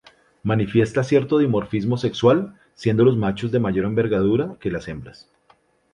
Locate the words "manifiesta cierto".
0.41-1.37